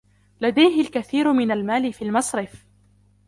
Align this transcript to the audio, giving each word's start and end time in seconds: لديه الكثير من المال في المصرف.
لديه 0.41 0.81
الكثير 0.81 1.33
من 1.33 1.51
المال 1.51 1.93
في 1.93 2.01
المصرف. 2.03 2.65